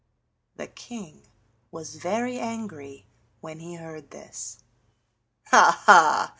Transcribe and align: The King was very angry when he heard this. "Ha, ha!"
The 0.55 0.65
King 0.65 1.27
was 1.69 1.97
very 1.97 2.39
angry 2.39 3.05
when 3.39 3.59
he 3.59 3.75
heard 3.75 4.09
this. 4.09 4.57
"Ha, 5.49 5.83
ha!" 5.85 6.29